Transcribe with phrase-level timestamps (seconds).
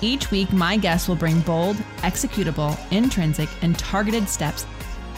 [0.00, 4.64] Each week, my guests will bring bold, executable, intrinsic, and targeted steps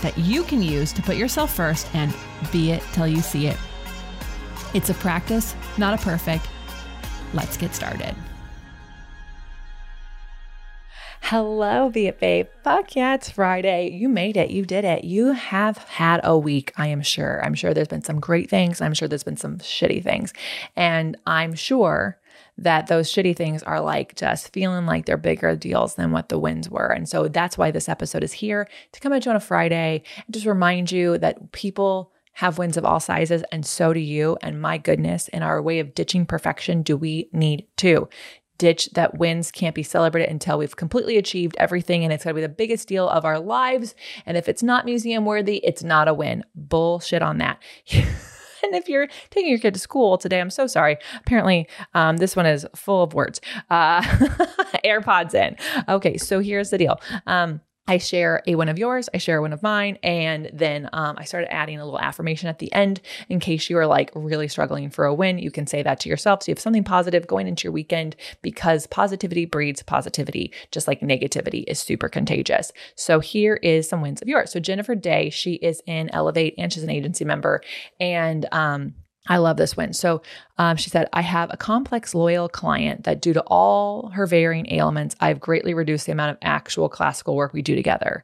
[0.01, 2.15] that you can use to put yourself first and
[2.51, 3.59] be it till you see it.
[4.73, 6.49] It's a practice, not a perfect.
[7.35, 8.15] Let's get started.
[11.21, 12.49] Hello, Be It Babe.
[12.65, 13.91] Fuck yeah, it's Friday.
[13.91, 14.51] You made it.
[14.51, 15.05] You did it.
[15.05, 17.45] You have had a week, I am sure.
[17.45, 18.81] I'm sure there's been some great things.
[18.81, 20.33] I'm sure there's been some shitty things.
[20.75, 22.19] And I'm sure
[22.61, 26.39] that those shitty things are like just feeling like they're bigger deals than what the
[26.39, 26.89] wins were.
[26.89, 30.03] And so that's why this episode is here to come at you on a Friday
[30.17, 34.39] and just remind you that people have wins of all sizes, and so do you.
[34.41, 38.09] And my goodness, in our way of ditching perfection, do we need to?
[38.57, 42.43] Ditch that wins can't be celebrated until we've completely achieved everything and it's to be
[42.43, 43.95] the biggest deal of our lives.
[44.27, 46.45] And if it's not museum worthy, it's not a win.
[46.55, 47.59] Bullshit on that.
[48.63, 50.97] and if you're taking your kid to school today, I'm so sorry.
[51.21, 53.41] Apparently, um, this one is full of words.
[53.69, 54.03] Uh,
[54.85, 55.57] AirPods in.
[55.89, 57.01] Okay, so here's the deal.
[57.27, 61.17] Um, I share a one of yours, I share one of mine, and then um,
[61.19, 64.49] I started adding a little affirmation at the end in case you are like really
[64.49, 65.39] struggling for a win.
[65.39, 66.43] You can say that to yourself.
[66.43, 71.01] So you have something positive going into your weekend because positivity breeds positivity, just like
[71.01, 72.71] negativity is super contagious.
[72.95, 74.53] So here is some wins of yours.
[74.53, 77.61] So Jennifer Day, she is in Elevate and she's an agency member,
[77.99, 78.95] and um,
[79.29, 79.93] I love this win.
[79.93, 80.23] So
[80.61, 84.71] um, she said, I have a complex, loyal client that, due to all her varying
[84.71, 88.23] ailments, I've greatly reduced the amount of actual classical work we do together.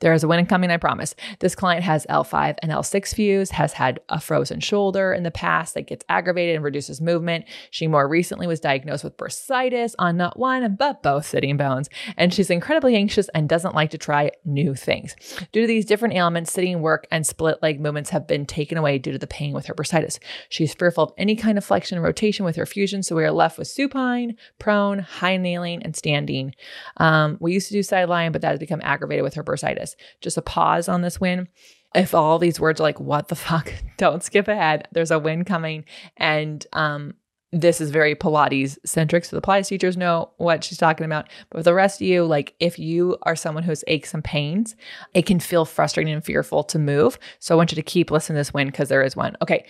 [0.00, 1.14] There is a win coming, I promise.
[1.38, 5.74] This client has L5 and L6 fuse, has had a frozen shoulder in the past
[5.74, 7.44] that gets aggravated and reduces movement.
[7.70, 11.88] She more recently was diagnosed with bursitis on not one, but both sitting bones.
[12.16, 15.14] And she's incredibly anxious and doesn't like to try new things.
[15.52, 18.98] Due to these different ailments, sitting work and split leg movements have been taken away
[18.98, 20.18] due to the pain with her bursitis.
[20.48, 23.02] She's fearful of any kind of flexion and rotation with her fusion.
[23.02, 26.54] So we are left with supine, prone, high kneeling, and standing.
[26.96, 29.90] Um, we used to do sideline, but that has become aggravated with her bursitis.
[30.22, 31.48] Just a pause on this win.
[31.94, 34.88] If all these words are like, what the fuck, don't skip ahead.
[34.92, 35.84] There's a win coming.
[36.16, 37.12] And um,
[37.52, 39.26] this is very Pilates centric.
[39.26, 41.28] So the Pilates teachers know what she's talking about.
[41.50, 44.76] But the rest of you, like if you are someone who has aches and pains,
[45.12, 47.18] it can feel frustrating and fearful to move.
[47.38, 49.36] So I want you to keep listening to this win because there is one.
[49.42, 49.66] Okay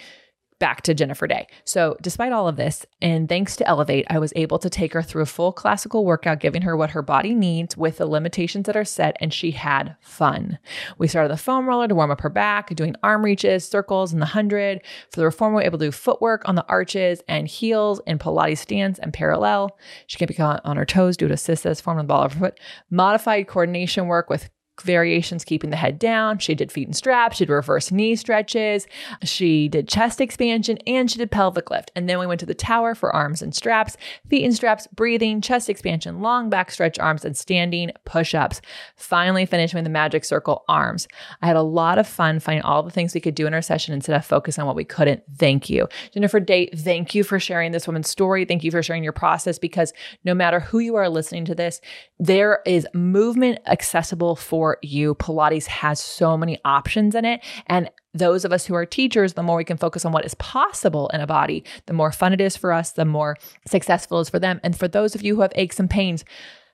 [0.59, 1.47] back to Jennifer Day.
[1.65, 5.03] So, despite all of this, and thanks to Elevate, I was able to take her
[5.03, 8.77] through a full classical workout, giving her what her body needs with the limitations that
[8.77, 10.59] are set, and she had fun.
[10.99, 14.23] We started the foam roller to warm up her back, doing arm reaches, circles, and
[14.23, 14.81] the hundred.
[15.11, 18.19] For the reformer, we were able to do footwork on the arches and heels in
[18.19, 19.79] Pilates stance and parallel.
[20.07, 22.41] She can be on her toes due to assist form of the ball of her
[22.41, 22.61] foot.
[22.91, 24.51] Modified coordination work with
[24.83, 26.39] variations keeping the head down.
[26.39, 28.87] She did feet and straps, she did reverse knee stretches,
[29.23, 31.91] she did chest expansion, and she did pelvic lift.
[31.95, 33.97] And then we went to the tower for arms and straps,
[34.29, 38.61] feet and straps, breathing, chest expansion, long back stretch arms, and standing push ups.
[38.97, 41.09] Finally, finishing with the magic circle arms.
[41.43, 43.63] I had a lot of fun finding all the things we could do in our
[43.63, 45.23] session instead of focus on what we couldn't.
[45.37, 45.89] Thank you.
[46.13, 48.45] Jennifer Day, thank you for sharing this woman's story.
[48.45, 49.93] Thank you for sharing your process because
[50.25, 51.81] no matter who you are listening to this,
[52.19, 55.15] there is movement accessible for for you.
[55.15, 57.41] Pilates has so many options in it.
[57.67, 60.35] And those of us who are teachers, the more we can focus on what is
[60.35, 64.23] possible in a body, the more fun it is for us, the more successful it
[64.23, 64.61] is for them.
[64.65, 66.25] And for those of you who have aches and pains,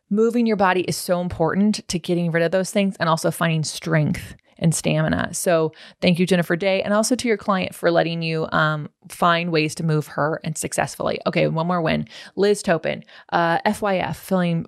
[0.09, 3.63] moving your body is so important to getting rid of those things and also finding
[3.63, 5.35] strength and stamina.
[5.35, 9.53] So thank you, Jennifer Day, and also to your client for letting you um, find
[9.53, 11.19] ways to move her and successfully.
[11.27, 12.07] Okay, one more win.
[12.37, 14.67] Liz Toppan, uh, FYF, feeling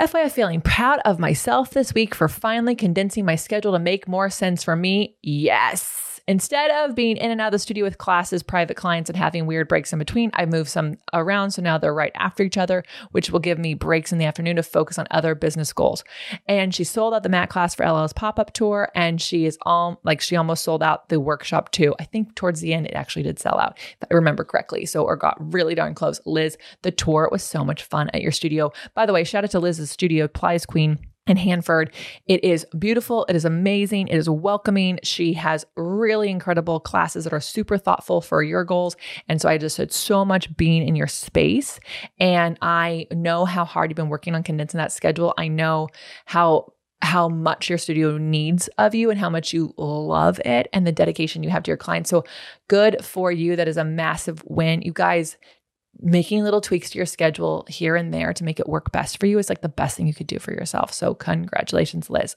[0.00, 4.28] FYI, feeling proud of myself this week for finally condensing my schedule to make more
[4.28, 5.16] sense for me.
[5.22, 6.13] Yes.
[6.26, 9.44] Instead of being in and out of the studio with classes, private clients, and having
[9.44, 11.50] weird breaks in between, I moved some around.
[11.50, 14.56] So now they're right after each other, which will give me breaks in the afternoon
[14.56, 16.02] to focus on other business goals.
[16.46, 18.90] And she sold out the mat class for LL's pop up tour.
[18.94, 21.94] And she is all like, she almost sold out the workshop too.
[22.00, 24.86] I think towards the end, it actually did sell out, if I remember correctly.
[24.86, 26.20] So, or got really darn close.
[26.24, 28.72] Liz, the tour was so much fun at your studio.
[28.94, 31.92] By the way, shout out to Liz's studio, Pilates Queen in Hanford.
[32.26, 33.24] It is beautiful.
[33.28, 34.08] It is amazing.
[34.08, 34.98] It is welcoming.
[35.02, 38.96] She has really incredible classes that are super thoughtful for your goals.
[39.28, 41.80] And so I just had so much being in your space.
[42.18, 45.34] And I know how hard you've been working on condensing that schedule.
[45.38, 45.88] I know
[46.26, 46.72] how
[47.02, 50.92] how much your studio needs of you and how much you love it and the
[50.92, 52.08] dedication you have to your clients.
[52.08, 52.24] So
[52.68, 53.56] good for you.
[53.56, 54.80] That is a massive win.
[54.80, 55.36] You guys,
[56.00, 59.26] making little tweaks to your schedule here and there to make it work best for
[59.26, 60.92] you is like the best thing you could do for yourself.
[60.92, 62.36] So, congratulations, Liz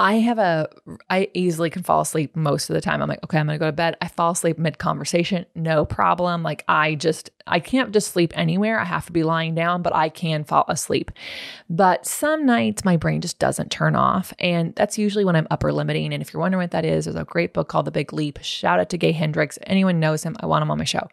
[0.00, 0.66] I have a,
[1.10, 3.02] I easily can fall asleep most of the time.
[3.02, 3.98] I'm like, okay, I'm gonna go to bed.
[4.00, 6.42] I fall asleep mid conversation, no problem.
[6.42, 8.80] Like, I just, I can't just sleep anywhere.
[8.80, 11.10] I have to be lying down, but I can fall asleep.
[11.68, 14.32] But some nights my brain just doesn't turn off.
[14.38, 16.14] And that's usually when I'm upper limiting.
[16.14, 18.38] And if you're wondering what that is, there's a great book called The Big Leap.
[18.40, 19.58] Shout out to Gay Hendricks.
[19.64, 21.08] Anyone knows him, I want him on my show.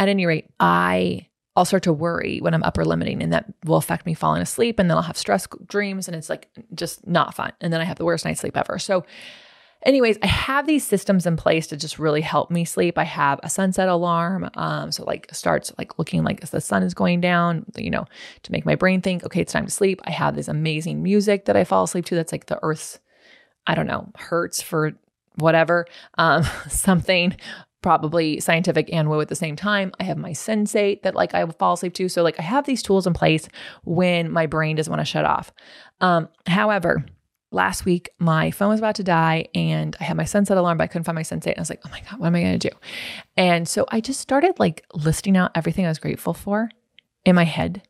[0.00, 3.76] At any rate, I I'll start to worry when I'm upper limiting, and that will
[3.76, 4.78] affect me falling asleep.
[4.78, 7.52] And then I'll have stress dreams, and it's like just not fun.
[7.60, 8.78] And then I have the worst night's sleep ever.
[8.78, 9.04] So,
[9.84, 12.96] anyways, I have these systems in place to just really help me sleep.
[12.96, 16.94] I have a sunset alarm, um, so like starts like looking like the sun is
[16.94, 18.06] going down, you know,
[18.44, 20.00] to make my brain think, okay, it's time to sleep.
[20.04, 22.14] I have this amazing music that I fall asleep to.
[22.14, 22.98] That's like the Earth's,
[23.66, 24.92] I don't know, hertz for
[25.36, 27.36] whatever, um, something
[27.82, 29.92] probably scientific and woo at the same time.
[30.00, 32.08] I have my sensate that like I fall asleep to.
[32.08, 33.48] So like I have these tools in place
[33.84, 35.52] when my brain doesn't want to shut off.
[36.00, 37.04] Um, however,
[37.50, 40.84] last week my phone was about to die and I had my sunset alarm, but
[40.84, 41.48] I couldn't find my sensate.
[41.48, 42.70] And I was like, oh my God, what am I to do?
[43.36, 46.70] And so I just started like listing out everything I was grateful for
[47.24, 47.82] in my head.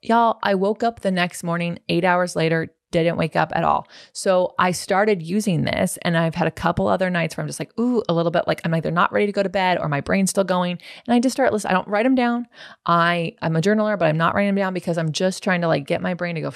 [0.00, 2.68] Y'all, I woke up the next morning, eight hours later,
[3.02, 3.88] didn't wake up at all.
[4.12, 7.58] So I started using this and I've had a couple other nights where I'm just
[7.58, 9.88] like, ooh, a little bit like I'm either not ready to go to bed or
[9.88, 10.78] my brain's still going.
[11.06, 11.72] And I just start listening.
[11.72, 12.46] I don't write them down.
[12.86, 15.68] I, I'm a journaler, but I'm not writing them down because I'm just trying to
[15.68, 16.52] like get my brain to go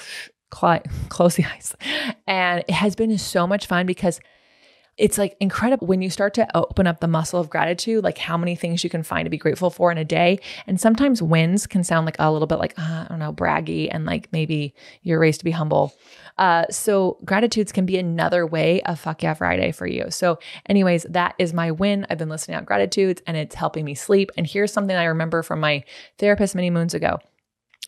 [1.09, 1.75] close the eyes.
[2.27, 4.19] And it has been so much fun because
[4.99, 8.37] it's like incredible when you start to open up the muscle of gratitude, like how
[8.37, 10.39] many things you can find to be grateful for in a day.
[10.67, 13.87] And sometimes wins can sound like a little bit like, uh, I don't know, braggy
[13.89, 15.95] and like maybe you're raised to be humble.
[16.37, 20.11] Uh, so gratitudes can be another way of fuck yeah Friday for you.
[20.11, 22.05] So, anyways, that is my win.
[22.09, 24.31] I've been listening out gratitudes and it's helping me sleep.
[24.37, 25.83] And here's something I remember from my
[26.17, 27.19] therapist many moons ago.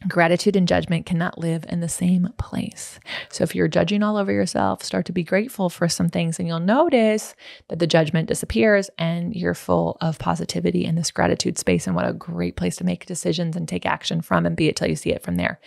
[0.08, 3.00] Gratitude and judgment cannot live in the same place.
[3.30, 6.48] So, if you're judging all over yourself, start to be grateful for some things, and
[6.48, 7.36] you'll notice
[7.68, 11.86] that the judgment disappears and you're full of positivity in this gratitude space.
[11.86, 14.76] And what a great place to make decisions and take action from and be it
[14.76, 15.60] till you see it from there.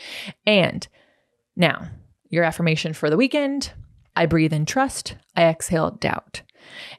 [0.46, 0.86] And
[1.54, 1.88] now,
[2.28, 3.72] your affirmation for the weekend
[4.16, 6.42] I breathe in trust, I exhale doubt.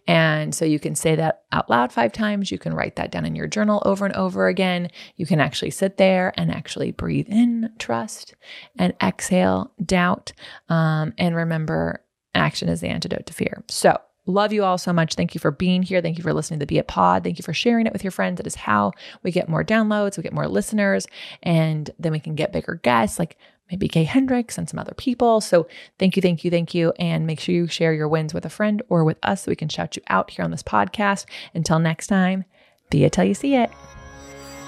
[0.07, 2.51] And so you can say that out loud five times.
[2.51, 4.89] You can write that down in your journal over and over again.
[5.15, 8.35] You can actually sit there and actually breathe in trust
[8.77, 10.33] and exhale doubt.
[10.69, 12.03] Um, and remember,
[12.33, 13.63] action is the antidote to fear.
[13.69, 15.13] So, Love you all so much.
[15.13, 16.01] Thank you for being here.
[16.01, 17.23] Thank you for listening to the Be It Pod.
[17.23, 18.39] Thank you for sharing it with your friends.
[18.39, 21.05] It is how we get more downloads, we get more listeners,
[21.43, 23.19] and then we can get bigger guests.
[23.19, 23.37] Like
[23.69, 25.41] maybe Gay Hendricks and some other people.
[25.41, 25.67] So
[25.97, 26.93] thank you, thank you, thank you.
[26.99, 29.55] And make sure you share your wins with a friend or with us so we
[29.55, 31.25] can shout you out here on this podcast.
[31.53, 32.45] Until next time,
[32.89, 33.71] be it till you see it.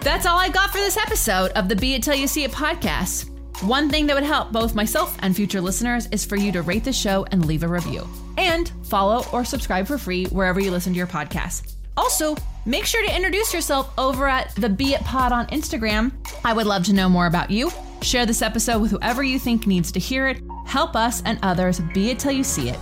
[0.02, 2.52] That's all I got for this episode of the Be It Till You See It
[2.52, 3.30] podcast.
[3.64, 6.84] One thing that would help both myself and future listeners is for you to rate
[6.84, 8.08] the show and leave a review.
[8.38, 11.74] And follow or subscribe for free wherever you listen to your podcast.
[11.98, 12.36] Also,
[12.68, 16.12] make sure to introduce yourself over at the Be It Pod on Instagram.
[16.46, 19.68] I would love to know more about you Share this episode with whoever you think
[19.68, 20.38] needs to hear it.
[20.66, 22.80] Help us and others be it till you see it.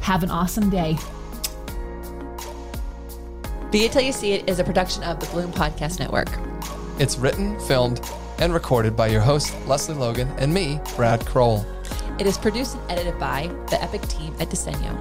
[0.00, 0.96] Have an awesome day.
[3.70, 6.28] Be It Till You See It is a production of the Bloom Podcast Network.
[6.98, 8.02] It's written, filmed,
[8.38, 11.64] and recorded by your host, Lesley Logan, and me, Brad Crowell.
[12.18, 14.94] It is produced and edited by the epic team at Diseño.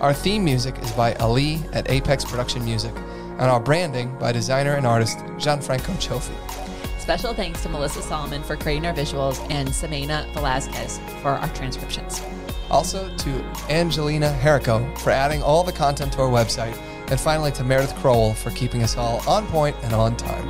[0.00, 4.74] Our theme music is by Ali at Apex Production Music, and our branding by designer
[4.74, 6.65] and artist Gianfranco Chofi.
[7.06, 12.20] Special thanks to Melissa Solomon for creating our visuals and Samena Velazquez for our transcriptions.
[12.68, 16.76] Also to Angelina Herrico for adding all the content to our website,
[17.08, 20.48] and finally to Meredith Crowell for keeping us all on point and on time.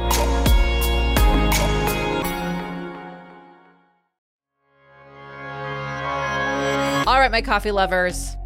[7.06, 8.34] All right, my coffee lovers.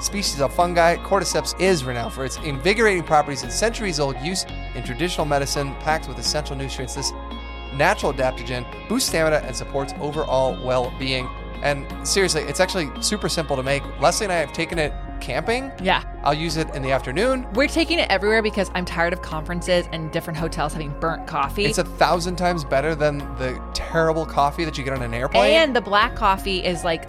[0.00, 4.82] species of fungi, cordyceps is renowned for its invigorating properties and centuries old use in
[4.84, 6.94] traditional medicine, packed with essential nutrients.
[6.94, 7.12] This
[7.74, 11.28] natural adaptogen boosts stamina and supports overall well being.
[11.62, 13.82] And seriously, it's actually super simple to make.
[14.00, 15.72] Lesley and I have taken it camping.
[15.82, 16.04] Yeah.
[16.22, 17.46] I'll use it in the afternoon.
[17.54, 21.64] We're taking it everywhere because I'm tired of conferences and different hotels having burnt coffee.
[21.64, 25.52] It's a thousand times better than the terrible coffee that you get on an airplane.
[25.54, 27.08] and the black coffee is like